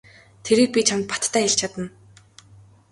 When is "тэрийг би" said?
0.45-0.81